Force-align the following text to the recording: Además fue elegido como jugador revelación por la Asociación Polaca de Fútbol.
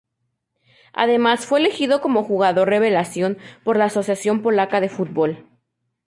Además 0.93 1.45
fue 1.45 1.59
elegido 1.59 2.01
como 2.01 2.23
jugador 2.23 2.67
revelación 2.69 3.37
por 3.63 3.77
la 3.77 3.85
Asociación 3.85 4.41
Polaca 4.41 4.81
de 4.81 4.89
Fútbol. 4.89 5.45